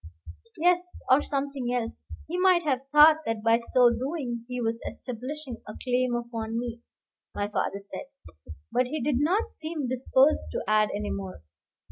[0.57, 2.11] "Yes; or something else.
[2.27, 6.81] He might have thought that by so doing he was establishing a claim upon me,"
[7.35, 8.07] my father said;
[8.71, 11.43] but he did not seem disposed to add any more.